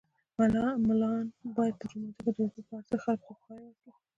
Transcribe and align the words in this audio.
ملان 0.89 1.25
باید 1.55 1.75
په 1.79 1.85
جوماتو 1.89 2.17
کې 2.23 2.31
د 2.35 2.39
اوبو 2.41 2.61
په 2.67 2.73
ارزښت 2.79 3.01
خلکو 3.05 3.31
ته 3.35 3.35
پوهاوی 3.37 3.65
ورکړي 3.69 3.91